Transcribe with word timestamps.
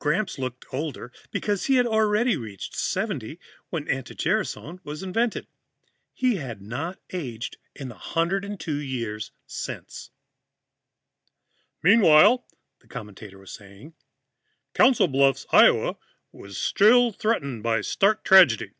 Gramps 0.00 0.40
looked 0.40 0.64
older 0.72 1.12
because 1.30 1.66
he 1.66 1.76
had 1.76 1.86
already 1.86 2.36
reached 2.36 2.74
70 2.74 3.38
when 3.70 3.86
anti 3.86 4.12
gerasone 4.12 4.80
was 4.82 5.04
invented. 5.04 5.46
He 6.12 6.34
had 6.34 6.60
not 6.60 6.98
aged 7.12 7.58
in 7.76 7.86
the 7.86 7.94
102 7.94 8.74
years 8.74 9.30
since. 9.46 10.10
"Meanwhile," 11.80 12.44
the 12.80 12.88
commentator 12.88 13.38
was 13.38 13.52
saying, 13.52 13.94
"Council 14.74 15.06
Bluffs, 15.06 15.46
Iowa, 15.52 15.96
was 16.32 16.58
still 16.58 17.12
threatened 17.12 17.62
by 17.62 17.82
stark 17.82 18.24
tragedy. 18.24 18.72